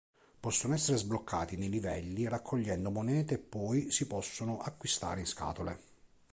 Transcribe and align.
Possono 0.39 0.73
essere 0.73 0.97
sbloccati 0.97 1.57
nei 1.57 1.69
livelli 1.69 2.27
raccogliendo 2.27 2.89
monete 2.89 3.35
e 3.35 3.37
poi 3.37 3.91
si 3.91 4.07
possono 4.07 4.57
acquistare 4.57 5.19
in 5.19 5.27
scatole. 5.27 5.79